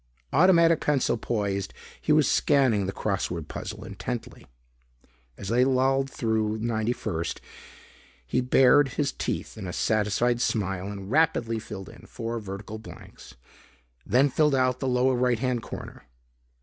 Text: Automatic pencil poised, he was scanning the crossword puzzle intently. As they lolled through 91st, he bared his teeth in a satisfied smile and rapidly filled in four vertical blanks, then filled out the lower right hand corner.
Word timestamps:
Automatic 0.33 0.81
pencil 0.81 1.15
poised, 1.15 1.75
he 2.01 2.11
was 2.11 2.27
scanning 2.27 2.87
the 2.87 2.91
crossword 2.91 3.47
puzzle 3.47 3.83
intently. 3.85 4.47
As 5.37 5.49
they 5.49 5.63
lolled 5.63 6.09
through 6.09 6.57
91st, 6.57 7.37
he 8.25 8.41
bared 8.41 8.87
his 8.93 9.11
teeth 9.11 9.59
in 9.59 9.67
a 9.67 9.73
satisfied 9.73 10.41
smile 10.41 10.87
and 10.91 11.11
rapidly 11.11 11.59
filled 11.59 11.87
in 11.89 12.07
four 12.07 12.39
vertical 12.39 12.79
blanks, 12.79 13.35
then 14.03 14.29
filled 14.31 14.55
out 14.55 14.79
the 14.79 14.87
lower 14.87 15.13
right 15.13 15.37
hand 15.37 15.61
corner. 15.61 16.05